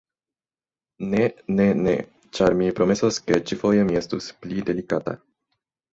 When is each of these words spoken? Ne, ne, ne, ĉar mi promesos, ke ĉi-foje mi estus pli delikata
Ne, 1.09 1.19
ne, 1.59 1.67
ne, 1.83 1.93
ĉar 2.37 2.57
mi 2.63 2.71
promesos, 2.79 3.21
ke 3.27 3.41
ĉi-foje 3.51 3.85
mi 3.91 4.01
estus 4.03 4.31
pli 4.47 4.65
delikata 4.71 5.19